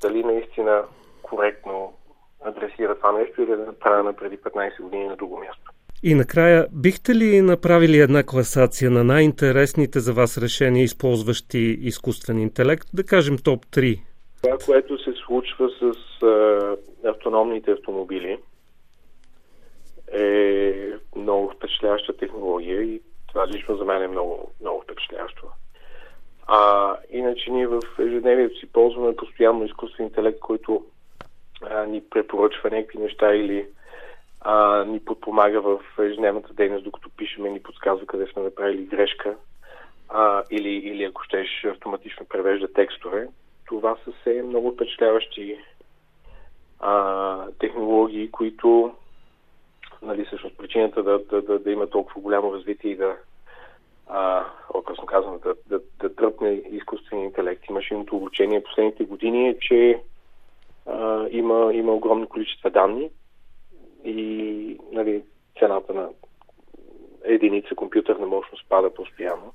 дали 0.00 0.24
наистина 0.24 0.84
коректно 1.22 1.92
адресира 2.44 2.94
това 2.94 3.12
нещо 3.12 3.42
или 3.42 3.56
да 3.56 3.62
е 3.62 3.66
направена 3.66 4.12
преди 4.12 4.38
15 4.38 4.82
години 4.82 5.06
на 5.06 5.16
друго 5.16 5.38
място. 5.38 5.70
И 6.02 6.14
накрая, 6.14 6.66
бихте 6.72 7.14
ли 7.14 7.40
направили 7.40 7.98
една 7.98 8.22
класация 8.22 8.90
на 8.90 9.04
най-интересните 9.04 10.00
за 10.00 10.12
вас 10.12 10.38
решения, 10.38 10.84
използващи 10.84 11.78
изкуствен 11.80 12.38
интелект, 12.38 12.88
да 12.94 13.04
кажем 13.04 13.36
топ 13.44 13.66
3? 13.66 14.00
Това, 14.42 14.56
което 14.66 14.98
се 14.98 15.12
случва 15.26 15.68
с 15.70 16.22
а, 16.22 16.76
автономните 17.04 17.70
автомобили, 17.70 18.38
е 20.12 20.92
много 21.16 21.50
впечатляваща 21.50 22.16
технология 22.16 22.82
и 22.82 23.02
това 23.28 23.48
лично 23.48 23.76
за 23.76 23.84
мен 23.84 24.02
е 24.02 24.08
много, 24.08 24.52
много 24.60 24.82
впечатляващо. 24.82 25.46
А, 26.46 26.94
иначе 27.10 27.50
ние 27.50 27.66
в 27.66 27.82
ежедневието 27.98 28.58
си 28.58 28.66
ползваме 28.72 29.16
постоянно 29.16 29.64
изкуствен 29.64 30.06
интелект, 30.06 30.38
който 30.38 30.84
а, 31.62 31.86
ни 31.86 32.02
препоръчва 32.10 32.70
някакви 32.70 32.98
неща 32.98 33.34
или 33.34 33.66
а, 34.40 34.84
ни 34.84 35.00
подпомага 35.00 35.60
в 35.60 35.80
ежедневната 35.98 36.52
дейност, 36.52 36.84
докато 36.84 37.10
пишеме, 37.10 37.50
ни 37.50 37.62
подсказва 37.62 38.06
къде 38.06 38.26
сме 38.26 38.42
направили 38.42 38.86
грешка 38.86 39.36
а, 40.08 40.42
или, 40.50 40.68
или 40.68 41.04
ако 41.04 41.22
щеш 41.22 41.64
автоматично 41.64 42.26
превежда 42.26 42.72
текстове. 42.72 43.28
Това 43.66 43.96
са 44.04 44.12
все 44.20 44.42
много 44.42 44.72
впечатляващи 44.72 45.58
а, 46.80 47.46
технологии, 47.58 48.30
които 48.30 48.94
нали, 50.02 50.24
всъщност 50.24 50.56
причината 50.56 51.02
да, 51.02 51.18
да, 51.18 51.42
да, 51.42 51.58
да 51.58 51.70
има 51.70 51.86
толкова 51.86 52.20
голямо 52.20 52.54
развитие 52.54 52.90
и 52.90 52.96
да 52.96 53.16
а, 54.06 54.44
образно 54.74 55.06
казвам, 55.06 55.38
да, 55.44 55.54
да, 55.66 55.80
да 56.00 56.14
тръпне 56.14 56.50
изкуствения 56.50 57.24
интелект 57.24 57.64
и 57.68 57.72
машинното 57.72 58.16
обучение 58.16 58.62
последните 58.62 59.04
години 59.04 59.48
е, 59.48 59.58
че 59.58 60.00
а, 60.86 61.26
има, 61.30 61.74
има 61.74 61.92
огромни 61.92 62.26
количества 62.26 62.70
данни 62.70 63.10
и 64.04 64.78
нали, 64.92 65.22
цената 65.58 65.94
на 65.94 66.08
единица 67.24 67.74
компютърна 67.74 68.26
мощност 68.26 68.68
пада 68.68 68.94
постоянно. 68.94 69.52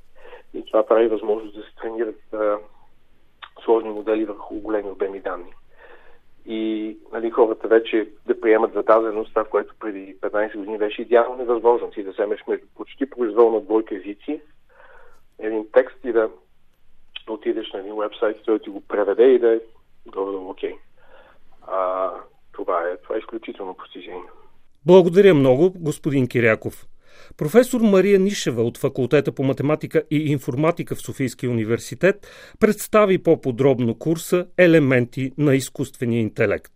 И 0.54 0.66
това 0.66 0.86
прави 0.86 1.08
възможност 1.08 1.56
да 1.56 1.62
се 1.62 1.76
тренират 1.82 2.34
а, 2.34 2.58
сложни 3.64 3.90
модели 3.90 4.26
върху 4.26 4.56
големи 4.56 4.90
обеми 4.90 5.20
данни. 5.20 5.54
И 6.46 6.98
нали, 7.14 7.30
хората 7.30 7.68
вече 7.68 8.10
да 8.28 8.42
приемат 8.42 8.74
за 8.74 8.84
даденост 8.84 9.30
това, 9.30 9.44
което 9.44 9.76
преди 9.80 10.16
15 10.22 10.58
години 10.58 10.78
беше 10.78 11.02
идеално 11.02 11.38
невъзможно. 11.38 11.94
Си 11.94 12.04
да 12.04 12.12
вземеш 12.12 12.40
между 12.48 12.66
почти 12.76 13.10
произволна 13.10 13.62
двойка 13.62 13.96
езици, 13.96 14.42
един 15.40 15.68
текст 15.74 15.98
и 16.04 16.12
да 16.12 16.30
отидеш 17.30 17.72
на 17.74 17.80
един 17.80 17.96
вебсайт, 17.96 18.38
той 18.46 18.60
ти 18.60 18.70
го 18.70 18.82
преведе 18.82 19.24
и 19.24 19.40
да 19.40 19.56
е 19.56 19.60
горе 20.08 20.36
окей. 20.36 20.74
А, 21.68 22.10
това 22.52 22.82
е, 22.82 22.98
това 22.98 23.16
е 23.16 23.20
изключително 23.20 23.74
постижение. 23.74 24.30
Благодаря 24.86 25.34
много, 25.34 25.74
господин 25.76 26.28
Киряков. 26.28 26.86
Професор 27.38 27.82
Мария 27.82 28.20
Нишева 28.20 28.64
от 28.64 28.78
факултета 28.78 29.32
по 29.32 29.44
математика 29.44 30.04
и 30.12 30.18
информатика 30.18 30.96
в 30.96 31.02
Софийския 31.02 31.50
университет 31.50 32.28
представи 32.60 33.18
по-подробно 33.18 33.96
курса 33.96 34.46
Елементи 34.58 35.32
на 35.38 35.56
изкуствения 35.56 36.22
интелект. 36.22 36.72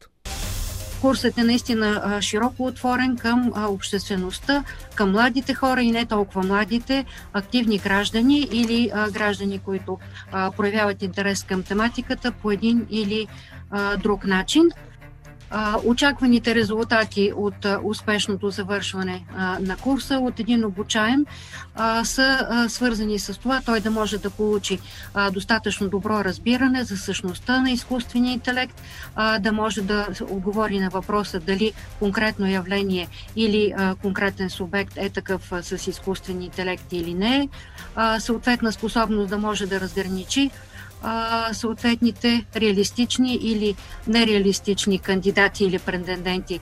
Курсът 1.01 1.37
е 1.37 1.43
наистина 1.43 2.17
широко 2.21 2.65
отворен 2.65 3.17
към 3.17 3.53
обществеността, 3.69 4.63
към 4.95 5.11
младите 5.11 5.53
хора 5.53 5.81
и 5.81 5.91
не 5.91 6.05
толкова 6.05 6.43
младите, 6.43 7.05
активни 7.33 7.77
граждани 7.77 8.39
или 8.51 8.91
граждани, 9.11 9.59
които 9.59 9.97
проявяват 10.31 11.01
интерес 11.01 11.43
към 11.43 11.63
тематиката 11.63 12.31
по 12.31 12.51
един 12.51 12.87
или 12.89 13.27
друг 14.03 14.25
начин. 14.25 14.69
Очакваните 15.85 16.55
резултати 16.55 17.31
от 17.35 17.65
успешното 17.83 18.49
завършване 18.49 19.25
на 19.59 19.77
курса 19.77 20.15
от 20.15 20.39
един 20.39 20.65
обучаем 20.65 21.25
са 22.03 22.47
свързани 22.69 23.19
с 23.19 23.39
това 23.39 23.61
той 23.65 23.79
да 23.79 23.91
може 23.91 24.17
да 24.17 24.29
получи 24.29 24.79
достатъчно 25.31 25.89
добро 25.89 26.23
разбиране 26.23 26.83
за 26.83 26.97
същността 26.97 27.61
на 27.61 27.71
изкуствения 27.71 28.33
интелект, 28.33 28.81
да 29.39 29.51
може 29.51 29.81
да 29.81 30.07
отговори 30.29 30.79
на 30.79 30.89
въпроса 30.89 31.39
дали 31.39 31.73
конкретно 31.99 32.47
явление 32.47 33.07
или 33.35 33.73
конкретен 34.01 34.49
субект 34.49 34.97
е 34.97 35.09
такъв 35.09 35.51
с 35.61 35.87
изкуствен 35.87 36.41
интелект 36.41 36.93
или 36.93 37.13
не, 37.13 37.49
съответна 38.19 38.71
способност 38.71 39.29
да 39.29 39.37
може 39.37 39.65
да 39.65 39.79
разграничи 39.79 40.51
съответните 41.53 42.45
реалистични 42.55 43.35
или 43.35 43.75
нереалистични 44.07 44.99
кандидати 44.99 45.65
или 45.65 45.79
претенденти 45.79 46.59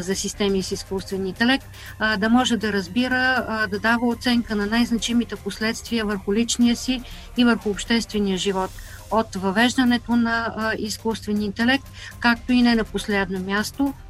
за 0.00 0.14
системи 0.14 0.62
с 0.62 0.72
изкуствен 0.72 1.26
интелект, 1.26 1.66
а, 1.98 2.16
да 2.16 2.28
може 2.28 2.56
да 2.56 2.72
разбира, 2.72 3.44
а, 3.48 3.66
да 3.66 3.78
дава 3.78 4.06
оценка 4.06 4.56
на 4.56 4.66
най-значимите 4.66 5.36
последствия 5.36 6.04
върху 6.04 6.34
личния 6.34 6.76
си 6.76 7.02
и 7.36 7.44
върху 7.44 7.70
обществения 7.70 8.38
живот. 8.38 8.70
От 9.10 9.34
въвеждането 9.34 10.16
на 10.16 10.54
а, 10.56 10.72
изкуствен 10.78 11.42
интелект, 11.42 11.84
както 12.20 12.52
и 12.52 12.62
не 12.62 12.74
на 12.74 12.84
последно 12.84 13.40
място– 13.40 13.94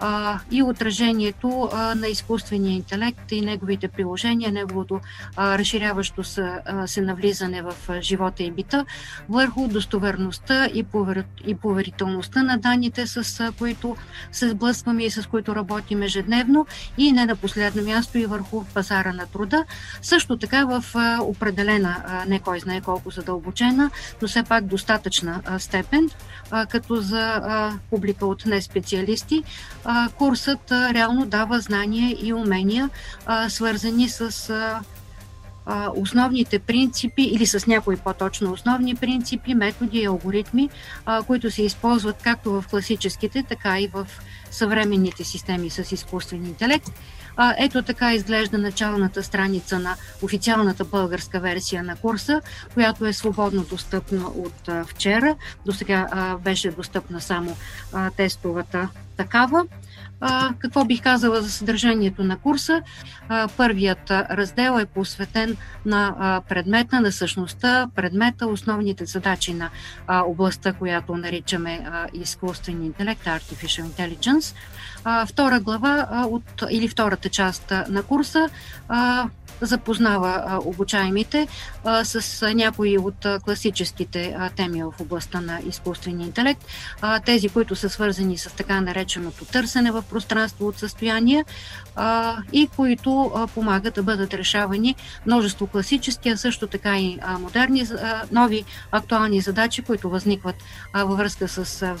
а, 0.00 0.38
и 0.50 0.62
отражението 0.62 1.68
а, 1.72 1.94
на 1.94 2.08
изкуствения 2.08 2.74
интелект 2.74 3.32
и 3.32 3.40
неговите 3.40 3.88
приложения, 3.88 4.52
неговото 4.52 5.00
а, 5.36 5.58
разширяващо 5.58 6.24
се, 6.24 6.52
а, 6.66 6.86
се 6.86 7.00
навлизане 7.00 7.62
в 7.62 7.74
а, 7.88 8.02
живота 8.02 8.42
и 8.42 8.50
бита 8.50 8.86
върху 9.28 9.68
достоверността 9.68 10.66
и, 10.74 10.82
повер... 10.82 11.24
и 11.46 11.54
поверителността 11.54 12.42
на 12.42 12.58
данните, 12.58 13.06
с 13.06 13.40
а, 13.40 13.52
които 13.52 13.96
се 14.32 14.48
сблъскваме 14.48 15.04
и 15.04 15.10
с 15.10 15.28
които 15.28 15.56
работим 15.56 16.02
ежедневно 16.02 16.66
и 16.98 17.12
не 17.12 17.26
на 17.26 17.36
последно 17.36 17.82
място 17.82 18.18
и 18.18 18.26
върху 18.26 18.64
пазара 18.64 19.12
на 19.12 19.26
труда. 19.26 19.64
Също 20.02 20.36
така 20.36 20.64
в 20.64 20.84
а, 20.94 21.18
определена, 21.22 21.96
а, 22.06 22.24
не 22.28 22.38
кой 22.40 22.60
знае 22.60 22.80
колко 22.80 23.10
задълбочена, 23.10 23.90
но 24.22 24.28
все 24.28 24.42
пак 24.42 24.64
достатъчна 24.64 25.42
а, 25.44 25.58
степен, 25.58 26.10
а, 26.50 26.66
като 26.66 26.96
за 26.96 27.20
а, 27.20 27.72
публика 27.90 28.26
от 28.26 28.46
не 28.46 28.62
специалисти, 28.62 29.42
а, 29.84 29.87
курсът 30.16 30.72
реално 30.72 31.26
дава 31.26 31.60
знания 31.60 32.16
и 32.22 32.32
умения, 32.32 32.90
свързани 33.48 34.08
с 34.08 34.50
основните 35.96 36.58
принципи 36.58 37.22
или 37.22 37.46
с 37.46 37.66
някои 37.66 37.96
по-точно 37.96 38.52
основни 38.52 38.94
принципи, 38.94 39.54
методи 39.54 39.98
и 39.98 40.06
алгоритми, 40.06 40.68
които 41.26 41.50
се 41.50 41.62
използват 41.62 42.16
както 42.22 42.52
в 42.52 42.64
класическите, 42.70 43.42
така 43.42 43.80
и 43.80 43.86
в 43.86 44.06
съвременните 44.50 45.24
системи 45.24 45.70
с 45.70 45.92
изкуствен 45.92 46.46
интелект. 46.46 46.90
Ето 47.58 47.82
така 47.82 48.14
изглежда 48.14 48.58
началната 48.58 49.22
страница 49.22 49.78
на 49.78 49.96
официалната 50.22 50.84
българска 50.84 51.40
версия 51.40 51.82
на 51.82 51.96
курса, 51.96 52.40
която 52.74 53.06
е 53.06 53.12
свободно 53.12 53.62
достъпна 53.62 54.26
от 54.26 54.86
вчера. 54.86 55.36
До 55.66 55.72
сега 55.72 56.36
беше 56.44 56.70
достъпна 56.70 57.20
само 57.20 57.56
тестовата 58.16 58.88
такава. 59.16 59.66
Какво 60.58 60.84
бих 60.84 61.02
казала 61.02 61.42
за 61.42 61.50
съдържанието 61.50 62.24
на 62.24 62.36
курса? 62.36 62.82
Първият 63.56 64.10
раздел 64.10 64.78
е 64.80 64.86
посветен 64.86 65.56
на 65.86 66.40
предмета, 66.48 67.00
на 67.00 67.12
същността, 67.12 67.86
предмета, 67.94 68.46
основните 68.46 69.04
задачи 69.04 69.54
на 69.54 69.70
областта, 70.08 70.72
която 70.72 71.16
наричаме 71.16 71.86
а, 71.86 72.06
изкуствен 72.12 72.84
интелект, 72.84 73.24
Artificial 73.24 73.84
Intelligence. 73.84 74.54
Втора 75.26 75.60
глава 75.60 76.26
от, 76.30 76.64
или 76.70 76.88
втората 76.88 77.28
част 77.28 77.72
на 77.88 78.02
курса 78.02 78.48
запознава 79.60 80.44
а, 80.46 80.58
обучаемите 80.58 81.48
с 82.02 82.42
някои 82.54 82.98
от 82.98 83.26
класическите 83.44 84.36
теми 84.56 84.82
в 84.82 84.92
областта 85.00 85.40
на 85.40 85.60
изкуствения 85.66 86.26
интелект, 86.26 86.64
тези, 87.24 87.48
които 87.48 87.76
са 87.76 87.88
свързани 87.88 88.38
с 88.38 88.56
така 88.56 88.80
нареченото 88.80 89.44
търсене 89.44 89.92
в 89.92 90.02
пространство 90.10 90.66
от 90.66 90.78
състояние 90.78 91.44
и 92.52 92.68
които 92.76 93.32
помагат 93.54 93.94
да 93.94 94.02
бъдат 94.02 94.34
решавани 94.34 94.94
множество 95.26 95.66
класически, 95.66 96.28
а 96.28 96.36
също 96.36 96.66
така 96.66 96.98
и 96.98 97.18
модерни, 97.38 97.86
нови 98.32 98.64
актуални 98.92 99.40
задачи, 99.40 99.82
които 99.82 100.10
възникват 100.10 100.56
във 100.94 101.18
връзка 101.18 101.48
с 101.48 101.94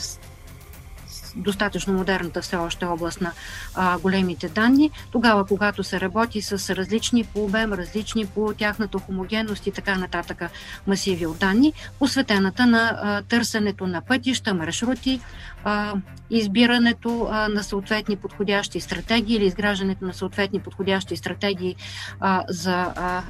достатъчно 1.38 1.92
модерната 1.92 2.42
все 2.42 2.56
още 2.56 2.84
област 2.86 3.20
на 3.20 3.32
а, 3.74 3.98
големите 3.98 4.48
данни, 4.48 4.90
тогава 5.10 5.46
когато 5.46 5.84
се 5.84 6.00
работи 6.00 6.42
с 6.42 6.74
различни 6.74 7.24
по 7.24 7.44
обем, 7.44 7.72
различни 7.72 8.26
по 8.26 8.54
тяхната 8.58 8.98
хомогенност 8.98 9.66
и 9.66 9.70
така 9.70 9.98
нататък 9.98 10.42
масиви 10.86 11.26
от 11.26 11.38
данни, 11.38 11.72
посветената 11.98 12.66
на 12.66 12.98
а, 13.02 13.22
търсенето 13.22 13.86
на 13.86 14.00
пътища, 14.00 14.54
маршрути, 14.54 15.20
а, 15.64 15.94
избирането 16.30 17.28
а, 17.30 17.48
на 17.48 17.62
съответни 17.64 18.16
подходящи 18.16 18.80
стратегии 18.80 19.36
или 19.36 19.46
изграждането 19.46 20.04
на 20.04 20.14
съответни 20.14 20.60
подходящи 20.60 21.16
стратегии 21.16 21.76
а, 22.20 22.44
за 22.48 22.92
а, 22.96 23.22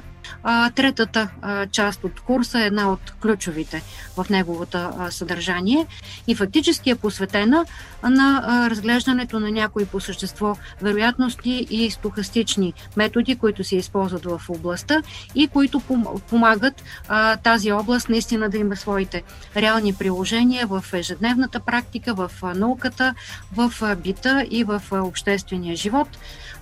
а, 0.43 0.71
третата 0.71 1.29
а, 1.41 1.67
част 1.67 2.03
от 2.03 2.19
курса 2.19 2.59
е 2.59 2.65
една 2.65 2.91
от 2.91 3.13
ключовите 3.21 3.81
в 4.17 4.29
неговото 4.29 4.89
съдържание 5.09 5.85
и 6.27 6.35
фактически 6.35 6.89
е 6.89 6.95
посветена 6.95 7.65
на 8.03 8.43
а, 8.45 8.69
разглеждането 8.69 9.39
на 9.39 9.51
някои 9.51 9.85
по 9.85 9.99
същество 9.99 10.57
вероятности 10.81 11.67
и 11.69 11.91
стохастични 11.91 12.73
методи, 12.97 13.35
които 13.35 13.63
се 13.63 13.75
използват 13.75 14.25
в 14.25 14.41
областта 14.49 15.01
и 15.35 15.47
които 15.47 15.81
помагат 16.29 16.83
а, 17.07 17.37
тази 17.37 17.71
област 17.71 18.09
наистина 18.09 18.49
да 18.49 18.57
има 18.57 18.75
своите 18.75 19.23
реални 19.55 19.93
приложения 19.93 20.67
в 20.67 20.85
ежедневната 20.93 21.59
практика, 21.59 22.13
в 22.13 22.31
а, 22.41 22.53
науката, 22.53 23.15
в 23.55 23.73
а, 23.81 23.95
бита 23.95 24.45
и 24.51 24.63
в 24.63 24.81
а, 24.91 25.01
обществения 25.01 25.75
живот. 25.75 26.07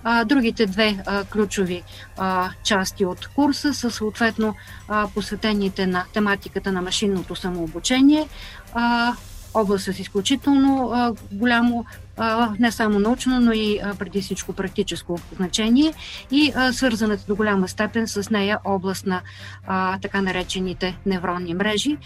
А, 0.04 0.24
другите 0.24 0.66
две 0.66 1.04
а, 1.06 1.24
ключови 1.24 1.84
а, 2.18 2.50
части 2.64 3.06
от 3.06 3.28
курса 3.48 3.74
са 3.74 3.92
съответно 3.92 4.56
а, 4.88 5.08
посветените 5.14 5.88
на 5.88 6.06
тематиката 6.14 6.72
на 6.72 6.82
машинното 6.82 7.36
самообучение. 7.36 8.28
А, 8.74 9.14
област 9.54 9.86
с 9.86 10.00
изключително 10.00 10.92
а, 10.94 11.14
голямо 11.32 11.86
а, 12.18 12.54
не 12.60 12.72
само 12.72 13.00
научно, 13.00 13.40
но 13.40 13.52
и 13.52 13.80
а, 13.84 13.96
преди 13.96 14.22
всичко 14.22 14.54
практическо 14.54 15.20
значение 15.36 15.94
и 16.32 16.52
а, 16.56 16.74
свързаната 16.74 17.24
до 17.28 17.36
голяма 17.36 17.68
степен 17.68 18.08
с 18.08 18.30
нея 18.30 18.60
област 18.66 19.06
на 19.06 19.22
а, 19.68 20.00
така 20.00 20.22
наречените 20.22 20.98
невронни 21.06 21.54
мрежи. 21.54 21.98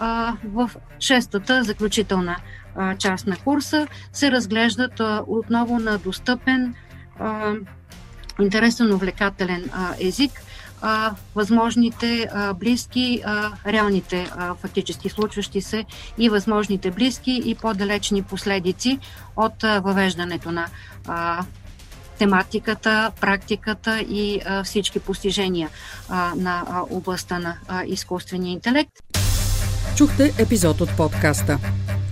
А, 0.00 0.34
в 0.44 0.70
шестата 1.00 1.62
заключителна 1.64 2.36
а, 2.76 2.96
част 2.96 3.26
на 3.26 3.36
курса 3.36 3.86
се 4.12 4.30
разглеждат 4.30 5.00
а, 5.00 5.22
отново 5.26 5.78
на 5.78 5.98
достъпен 5.98 6.74
а, 7.18 7.54
интересен, 8.40 8.92
увлекателен 8.94 9.70
а, 9.72 9.94
език, 10.00 10.42
а, 10.82 11.14
възможните 11.34 12.28
а, 12.32 12.54
близки, 12.54 13.22
а, 13.24 13.52
реалните 13.66 14.30
а, 14.36 14.54
фактически 14.54 15.08
случващи 15.08 15.60
се 15.60 15.84
и 16.18 16.28
възможните 16.28 16.90
близки 16.90 17.42
и 17.44 17.54
по-далечни 17.54 18.22
последици 18.22 18.98
от 19.36 19.64
а, 19.64 19.80
въвеждането 19.80 20.52
на 20.52 20.66
а, 21.08 21.44
тематиката, 22.18 23.12
практиката 23.20 24.00
и 24.00 24.40
а, 24.46 24.64
всички 24.64 25.00
постижения 25.00 25.68
а, 26.08 26.32
на 26.36 26.64
а, 26.68 26.82
областта 26.90 27.38
на 27.38 27.56
а, 27.68 27.84
изкуствения 27.84 28.52
интелект. 28.52 28.92
Чухте 29.96 30.34
епизод 30.38 30.80
от 30.80 30.96
подкаста 30.96 31.58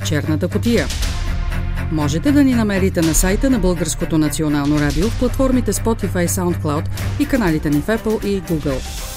Черната 0.07 0.49
котия. 0.49 0.87
Можете 1.93 2.33
да 2.33 2.45
ни 2.45 2.55
намерите 2.55 3.01
на 3.01 3.15
сайта 3.15 3.51
на 3.51 3.59
Българското 3.59 4.19
национално 4.19 4.81
радио 4.81 5.09
в 5.09 5.19
платформите 5.19 5.73
Spotify, 5.73 6.27
SoundCloud 6.27 6.85
и 7.21 7.27
каналите 7.27 7.71
ни 7.71 7.81
в 7.81 7.87
Apple 7.87 8.25
и 8.25 8.43
Google. 8.43 9.16